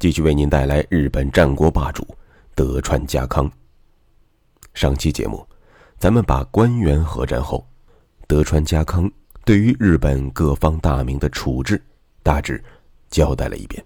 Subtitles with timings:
[0.00, 2.08] 继续为您带来日本战国霸主
[2.54, 3.52] 德川家康。
[4.72, 5.46] 上期节目，
[5.98, 7.62] 咱们把关原合战后，
[8.26, 9.12] 德川家康
[9.44, 11.78] 对于日本各方大名的处置
[12.22, 12.64] 大致
[13.10, 13.84] 交代了一遍。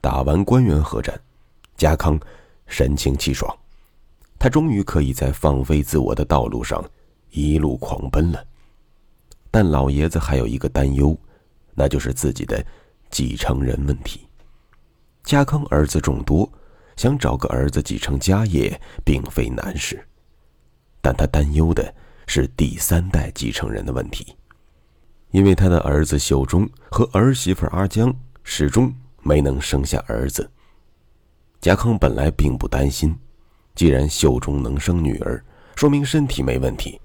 [0.00, 1.16] 打完关原合战，
[1.76, 2.18] 家康
[2.66, 3.56] 神清气爽，
[4.40, 6.84] 他终于可以在放飞自我的道路上
[7.30, 8.44] 一路狂奔了。
[9.52, 11.16] 但老爷子还有一个担忧，
[11.76, 12.60] 那就是自己的
[13.08, 14.25] 继承人问题。
[15.26, 16.48] 家康儿子众多，
[16.96, 20.06] 想找个儿子继承家业并非难事，
[21.02, 21.92] 但他担忧的
[22.28, 24.36] 是第三代继承人的问题，
[25.32, 30.48] 因为他的儿子秀忠和儿媳妇阿江始终没能生下儿子。
[31.60, 33.18] 家康本来并不担心，
[33.74, 37.00] 既然秀忠能生女儿，说明身体没问题；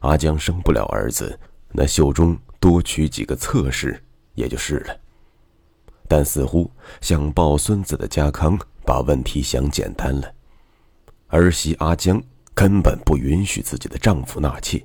[0.00, 1.40] 阿江生不了儿子。
[1.70, 3.98] 那秀忠多娶几个侧室
[4.34, 4.94] 也就是了，
[6.12, 10.30] 但似乎想抱孙子的家康把问题想简单了。
[11.28, 14.84] 儿媳阿江根本不允许自己的丈夫纳妾，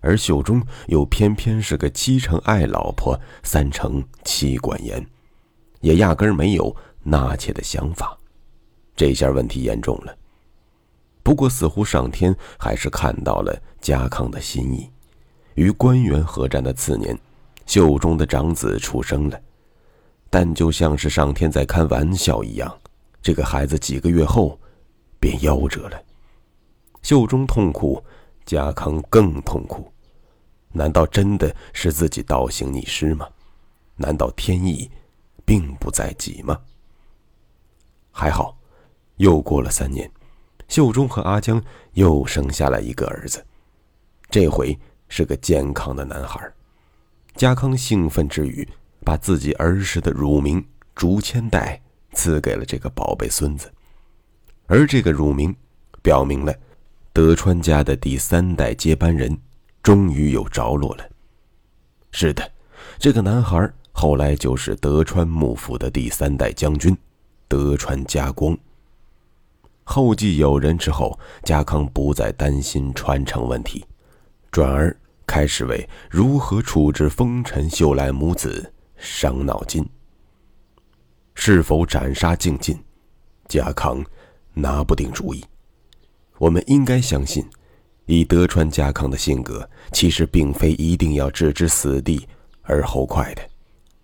[0.00, 5.06] 而秀忠又偏偏是个七成爱老婆、三成妻管严，
[5.82, 8.18] 也压根儿没有纳妾的想法。
[8.96, 10.12] 这下问题严重了。
[11.22, 14.90] 不过似乎上天还是看到了家康的心意。
[15.54, 17.16] 与关原合战的次年，
[17.66, 19.40] 秀忠的长子出生了，
[20.30, 22.74] 但就像是上天在开玩笑一样，
[23.20, 24.58] 这个孩子几个月后
[25.18, 26.02] 便夭折了。
[27.02, 28.02] 秀忠痛苦，
[28.46, 29.92] 家康更痛苦。
[30.72, 33.28] 难道真的是自己倒行逆施吗？
[33.96, 34.90] 难道天意
[35.44, 36.58] 并不在己吗？
[38.12, 38.56] 还好，
[39.16, 40.10] 又过了三年，
[40.68, 41.62] 秀忠和阿江
[41.94, 43.44] 又生下了一个儿子，
[44.30, 44.78] 这回。
[45.12, 46.40] 是个健康的男孩，
[47.34, 48.64] 家康兴奋之余，
[49.04, 51.80] 把自己儿时的乳名竹千代
[52.12, 53.72] 赐给了这个宝贝孙子，
[54.66, 55.54] 而这个乳名，
[56.02, 56.54] 表明了
[57.12, 59.36] 德川家的第三代接班人
[59.82, 61.08] 终于有着落了。
[62.10, 62.50] 是的，
[62.98, 66.96] 这个男孩后来就是德川幕府的第三代将军
[67.48, 68.56] 德川家光。
[69.84, 73.84] 后继有人之后，家康不再担心传承问题。
[74.50, 74.96] 转而
[75.26, 79.84] 开始为如何处置丰臣秀赖母子伤脑筋。
[81.34, 82.78] 是否斩杀净尽，
[83.48, 84.04] 家康
[84.52, 85.42] 拿不定主意。
[86.38, 87.44] 我们应该相信，
[88.04, 92.28] 以德川家康的性格，其实并非一定要置之死地
[92.62, 93.42] 而后快的。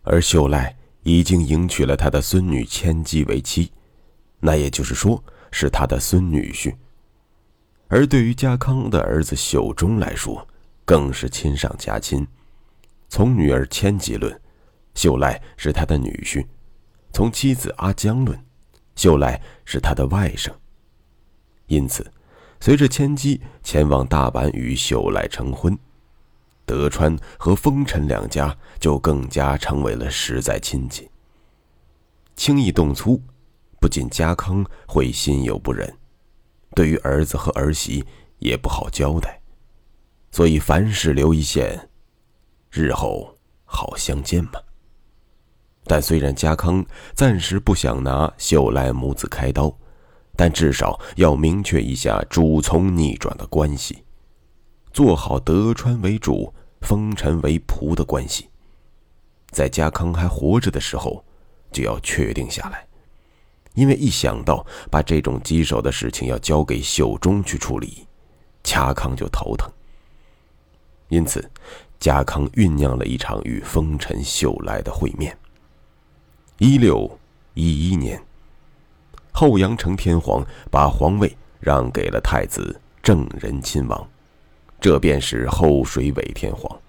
[0.02, 3.70] 而秀赖已经迎娶了他的孙女千姬为妻，
[4.40, 6.74] 那也就是说，是他的孙女婿。
[7.88, 10.46] 而对于家康的儿子秀忠来说，
[10.84, 12.26] 更是亲上加亲。
[13.08, 14.40] 从女儿千姬论，
[14.96, 16.44] 秀赖是他的女婿；
[17.12, 18.36] 从妻子阿江论，
[18.96, 20.50] 秀赖是他的外甥。
[21.66, 22.10] 因此，
[22.58, 25.78] 随着千姬前往大阪与秀赖成婚，
[26.64, 31.08] 德川和丰臣两家就更加成为了实在亲戚。
[32.34, 33.20] 轻易动粗，
[33.78, 35.94] 不仅家康会心有不忍。
[36.74, 38.04] 对于儿子和儿媳
[38.38, 39.40] 也不好交代，
[40.30, 41.88] 所以凡事留一线，
[42.70, 44.52] 日后好相见嘛。
[45.86, 49.72] 但虽然家康暂时不想拿秀赖母子开刀，
[50.36, 54.02] 但至少要明确一下主从逆转的关系，
[54.92, 58.48] 做好德川为主、丰臣为仆的关系，
[59.50, 61.24] 在家康还活着的时候
[61.70, 62.84] 就要确定下来。
[63.74, 68.06] 因为一想到把这种棘手的事情要交给秀忠去处理，
[68.62, 69.70] 家康就头疼。
[71.08, 71.48] 因此，
[72.00, 75.36] 家康酝酿了一场与丰臣秀赖的会面。
[76.58, 77.18] 一六
[77.54, 78.22] 一一年，
[79.32, 84.08] 后阳城天皇把皇位让给了太子正仁亲王，
[84.80, 86.80] 这便是后水尾天皇。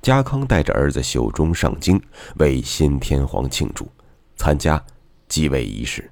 [0.00, 2.00] 家康带着儿子秀忠上京
[2.36, 3.86] 为新天皇庆祝，
[4.36, 4.82] 参加。
[5.28, 6.10] 继位仪式，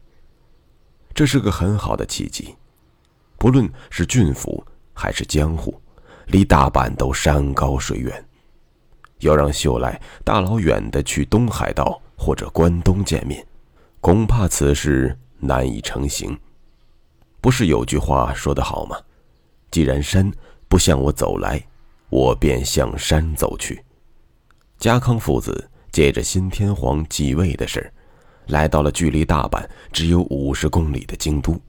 [1.12, 2.54] 这是个很好的契机。
[3.36, 5.74] 不论是郡府还是江户，
[6.26, 8.27] 离大阪都山高水远，
[9.20, 13.46] 要让秀赖大老远的去东海道或者关东见面，
[14.00, 16.38] 恐怕此事难以成行。
[17.40, 18.96] 不是有句话说得好吗？
[19.70, 20.30] 既然山
[20.68, 21.62] 不向我走来，
[22.08, 23.84] 我便向山走去。
[24.78, 27.92] 家康父子借着新天皇继位的事儿，
[28.46, 29.62] 来到了距离大阪
[29.92, 31.60] 只有五十公里的京都，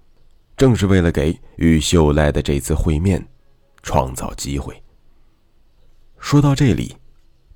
[0.56, 3.24] 正是为了给与秀赖的这次会面
[3.82, 4.82] 创造机会。
[6.20, 6.96] 说到这里，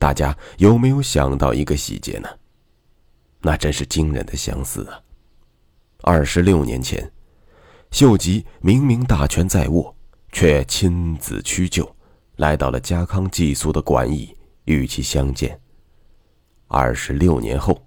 [0.04, 2.28] 大家有没有想到一个细节呢？
[3.40, 5.00] 那真是惊人的相似啊！
[6.02, 7.10] 二十六年前，
[7.90, 9.96] 秀吉明明大权在握，
[10.34, 11.90] 却亲自屈就，
[12.36, 14.36] 来到了家康寄宿的馆驿
[14.66, 15.58] 与其相见。
[16.68, 17.82] 二十六年后，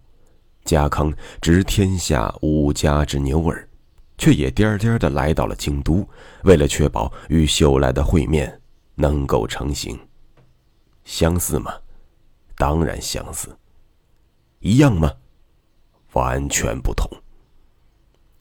[0.65, 3.69] 家康执天下五家之牛耳，
[4.17, 6.09] 却也颠颠的来到了京都，
[6.45, 8.59] 为了确保与秀赖的会面
[8.95, 9.99] 能够成行。
[11.05, 11.75] 相似吗？
[12.56, 13.56] 当然相似。
[14.61, 15.12] 一样吗？
[16.12, 17.08] 完全不同。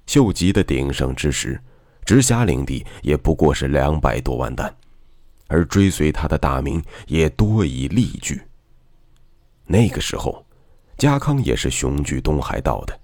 [0.06, 1.60] 秀吉的鼎盛之时，
[2.06, 4.74] 直辖领地也不过是两百多万担，
[5.48, 8.42] 而追随他的大名也多以力据。
[9.66, 10.46] 那个时候，
[10.98, 12.98] 家康也是雄踞东海道的，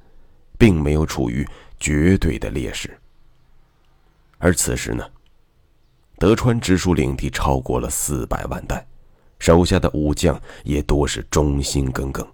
[0.58, 1.46] 并没有处于
[1.80, 2.98] 绝对的劣势。
[4.38, 5.04] 而此时呢，
[6.18, 8.88] 德川直属领地超过了四百万担，
[9.42, 12.26] 手下的武将也多是忠心耿耿。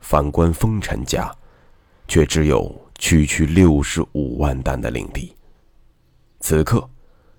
[0.00, 1.30] 反观丰臣家，
[2.08, 5.34] 却只有区区六十五万担的领地。
[6.40, 6.88] 此刻，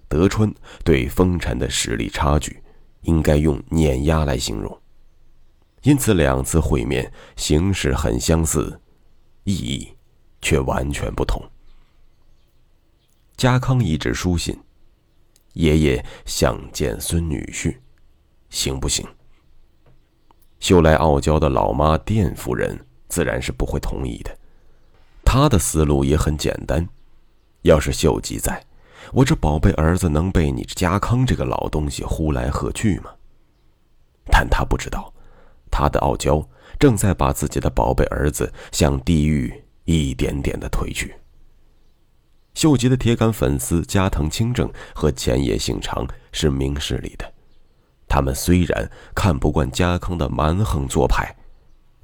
[0.07, 2.61] 德川对丰臣的实力差距，
[3.01, 4.79] 应该用碾压来形容。
[5.81, 8.79] 因此，两次会面形式很相似，
[9.45, 9.91] 意义
[10.43, 11.41] 却完全不同。
[13.35, 14.55] 家康一纸书信
[15.53, 17.75] ：“爷爷想见孙女婿，
[18.49, 19.07] 行不行？”
[20.59, 24.37] 秀来傲娇的老妈店夫人自然是不会同意的。
[25.23, 26.87] 她的思路也很简单：
[27.61, 28.65] 要是秀吉在，
[29.13, 33.11] 我这宝贝儿子能被你家康这个老东西呼来喝去吗？
[34.31, 35.13] 但他不知道，
[35.71, 36.47] 他的傲娇
[36.77, 41.15] 正在把自己的宝贝儿子向地狱一点点的推去。
[42.53, 47.33] 秀吉的铁杆粉丝加藤清正和前野幸长是明事理的。
[48.09, 51.33] 他们虽然看不惯家康的蛮横做派，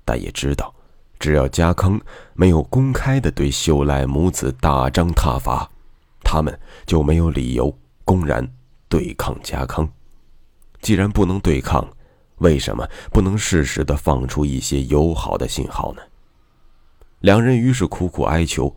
[0.05, 0.73] 但也知道，
[1.19, 1.99] 只要家康
[2.35, 5.67] 没有公开的对秀赖母子大张挞伐，
[6.23, 8.47] 他们就没有理由公然
[8.87, 9.89] 对抗家康。
[10.79, 11.85] 既然不能对抗，
[12.37, 16.01] 为什么不能适时的放出一些友好的信号呢？
[17.21, 18.75] 两人于是苦苦哀求，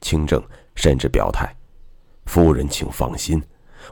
[0.00, 0.42] 清正
[0.74, 1.54] 甚至表态
[2.24, 3.42] ：“夫人，请放心，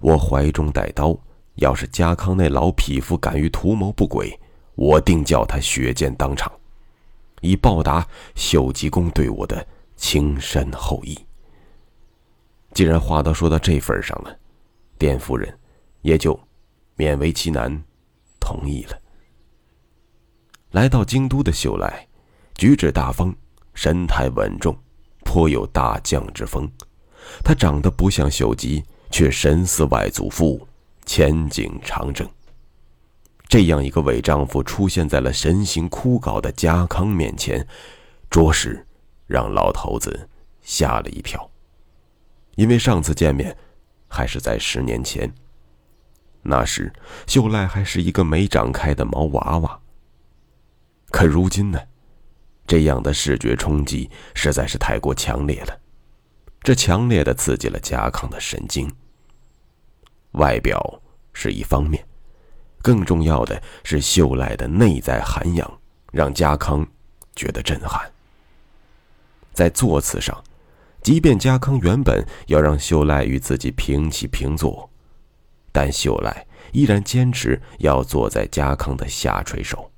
[0.01, 1.15] 我怀中带刀。”
[1.57, 4.39] 要是家康那老匹夫敢于图谋不轨，
[4.75, 6.53] 我定叫他血溅当场，
[7.41, 9.67] 以报答秀吉公对我的
[9.97, 11.19] 情深厚谊。
[12.73, 14.37] 既然话都说到这份上了，
[14.99, 15.57] 卞夫人
[16.03, 16.39] 也就
[16.97, 17.83] 勉为其难
[18.41, 18.99] 同意了。
[20.73, 22.09] 来到京都的秀赖，
[22.57, 23.33] 举止大方，
[23.75, 24.77] 神态稳重，
[25.23, 26.69] 颇有大将之风。
[27.45, 30.67] 他长得不像秀吉，却神似外祖父。
[31.05, 32.29] 前景长征。
[33.47, 37.67] 这样一个伪丈夫出现在了神形枯槁的家康面前，
[38.31, 38.85] 着实
[39.27, 40.29] 让老头子
[40.63, 41.49] 吓了一跳。
[42.57, 43.57] 因为上次见面
[44.09, 45.33] 还是在十年前，
[46.43, 46.93] 那时
[47.27, 49.81] 秀赖还是一个没长开的毛娃娃。
[51.11, 51.81] 可如今呢，
[52.67, 55.79] 这样的视觉冲击实在是太过强烈了，
[56.63, 58.91] 这强烈的刺激了家康的神经。
[60.35, 61.01] 外表
[61.33, 62.07] 是一方面，
[62.83, 65.79] 更重要的是秀赖的内在涵养，
[66.13, 66.87] 让家康
[67.35, 68.11] 觉得震撼。
[69.53, 70.43] 在座次上，
[71.03, 74.91] 即便家康原本要让秀赖与自己平起平坐，
[75.71, 79.91] 但秀赖依然坚持要坐在家康的下垂手，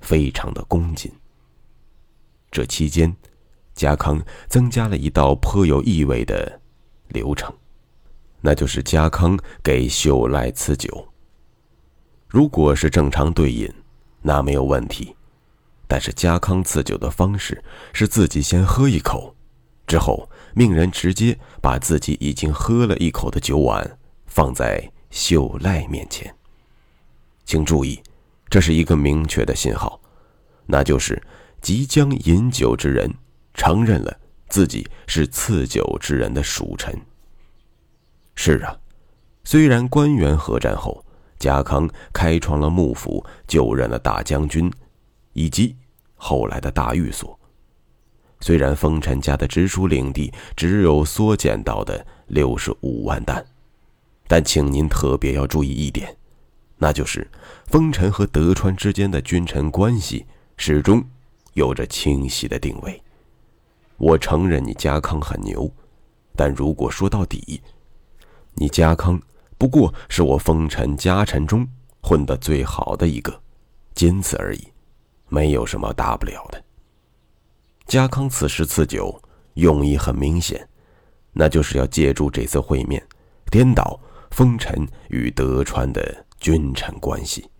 [0.00, 1.12] 非常的恭谨。
[2.52, 3.16] 这期间，
[3.74, 6.60] 家康增加了一道颇有意味的
[7.08, 7.52] 流程。
[8.40, 11.08] 那就是家康给秀赖赐酒。
[12.28, 13.68] 如果是正常对饮，
[14.22, 15.14] 那没有问题。
[15.88, 19.34] 但是家康赐酒的方式是自己先喝一口，
[19.88, 26.32] 之后命人直接把自己已经喝了一口的酒碗放在秀赖面前。
[27.44, 28.00] 请注意，
[28.48, 30.00] 这是一个明确的信号，
[30.66, 31.20] 那就是
[31.60, 33.12] 即将饮酒之人
[33.52, 34.16] 承认了
[34.48, 36.96] 自己是赐酒之人的属臣。
[38.42, 38.74] 是啊，
[39.44, 41.04] 虽然官员合战后，
[41.38, 44.72] 家康开创了幕府，就任了大将军，
[45.34, 45.76] 以及
[46.14, 47.38] 后来的大御所，
[48.40, 53.44] 虽然丰臣家的直属领地只有缩减到的六十五万担，
[54.26, 56.16] 但请您特别要注意一点，
[56.78, 57.30] 那就是
[57.66, 60.24] 丰臣和德川之间的君臣关系
[60.56, 61.04] 始终
[61.52, 63.02] 有着清晰的定位。
[63.98, 65.70] 我承认你家康很牛，
[66.34, 67.60] 但如果说到底，
[68.60, 69.18] 你家康
[69.56, 71.66] 不过是我丰臣家臣中
[72.02, 73.40] 混得最好的一个，
[73.94, 74.68] 仅此而已，
[75.30, 76.62] 没有什么大不了的。
[77.86, 79.18] 家康此时赐酒，
[79.54, 80.68] 用意很明显，
[81.32, 83.02] 那就是要借助这次会面，
[83.50, 83.98] 颠倒
[84.30, 87.50] 丰臣与德川的君臣关系。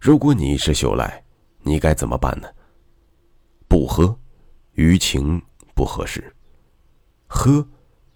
[0.00, 1.22] 如果你是秀赖，
[1.62, 2.48] 你该怎么办呢？
[3.68, 4.18] 不喝。
[4.72, 5.40] 于情
[5.72, 6.34] 不合适，
[7.28, 7.64] 喝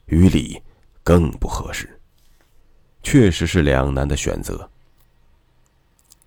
[0.07, 0.61] 于理
[1.09, 1.99] 更不合适，
[3.03, 4.69] 确实是两难的选择。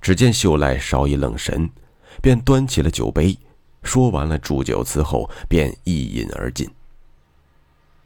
[0.01, 1.69] 只见秀赖稍一愣神，
[2.19, 3.37] 便端起了酒杯，
[3.83, 6.67] 说完了祝酒词后，便一饮而尽。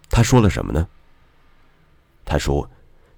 [0.09, 0.85] 他说了什么呢？
[2.25, 2.69] 他说：“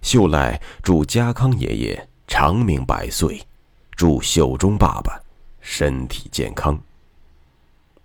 [0.04, 3.42] 秀赖祝家康爷爷长命百岁，
[3.96, 5.20] 祝秀忠爸爸
[5.62, 6.80] 身体健康。”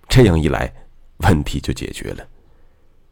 [0.08, 0.72] 这样一来。
[1.18, 2.26] 问题就解决了。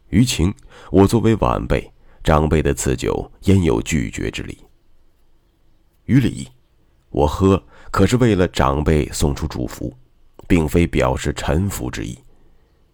[0.09, 0.51] 于情，
[0.89, 1.89] 我作为晚辈、
[2.23, 4.57] 长辈的赐酒，焉有拒绝之理？
[6.05, 6.47] 于理，
[7.09, 9.93] 我喝可是为了长辈送出祝福，
[10.47, 12.17] 并非表示臣服之意。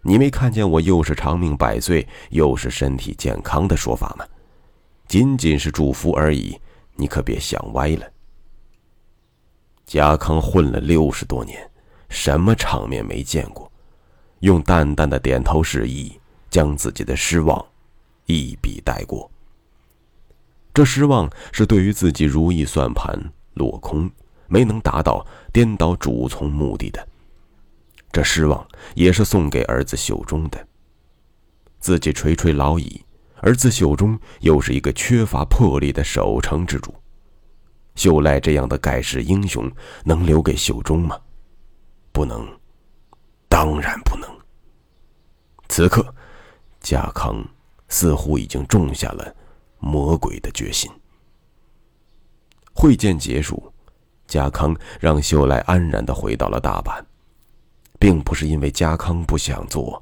[0.01, 4.25] 你没看见我又是长命百岁，又是身体健康的说法吗？
[5.07, 6.57] 仅仅是祝福而已，
[6.95, 8.05] 你可别想歪了。
[9.85, 11.69] 家康混了六十多年，
[12.09, 13.69] 什么场面没见过？
[14.39, 16.17] 用淡淡的点头示意，
[16.49, 17.65] 将自己的失望
[18.27, 19.29] 一笔带过。
[20.73, 23.19] 这失望是对于自己如意算盘
[23.55, 24.09] 落空，
[24.47, 27.05] 没能达到颠倒主从目的的。
[28.11, 30.67] 这失望也是送给儿子秀忠的。
[31.79, 33.03] 自己垂垂老矣，
[33.41, 36.93] 儿子秀忠又是一个缺乏魄力的守城之主。
[37.95, 39.71] 秀赖这样的盖世英雄，
[40.03, 41.19] 能留给秀忠吗？
[42.11, 42.47] 不能。
[43.49, 44.29] 当然不能。
[45.69, 46.13] 此刻，
[46.79, 47.43] 家康
[47.89, 49.35] 似乎已经种下了
[49.79, 50.91] 魔鬼的决心。
[52.73, 53.73] 会见结束，
[54.27, 57.03] 家康让秀赖安然的回到了大阪，
[57.97, 60.01] 并不是因为家康不想做，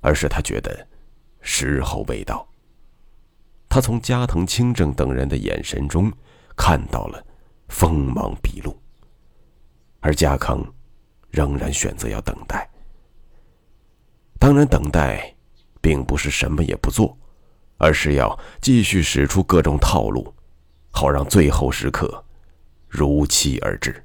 [0.00, 0.86] 而是他觉得
[1.40, 2.46] 时候未到。
[3.68, 6.10] 他从加藤清正等人的眼神中
[6.56, 7.22] 看到了
[7.68, 8.76] 锋芒毕露，
[10.00, 10.64] 而家康
[11.30, 12.68] 仍然选择要等待。
[14.38, 15.34] 当然，等待，
[15.80, 17.16] 并不是什么也不做，
[17.78, 20.34] 而是要继续使出各种套路，
[20.90, 22.24] 好让最后时刻
[22.88, 24.04] 如期而至。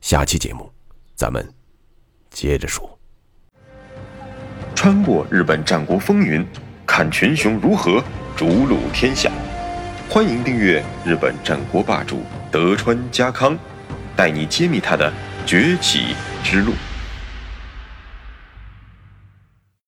[0.00, 0.70] 下期节目，
[1.14, 1.46] 咱们
[2.30, 2.98] 接着说。
[4.74, 6.46] 穿过日本战国风云，
[6.86, 8.02] 看群雄如何
[8.36, 9.30] 逐鹿天下。
[10.10, 13.58] 欢迎订阅日本战国霸主德川家康，
[14.14, 15.12] 带你揭秘他的
[15.46, 16.72] 崛起之路。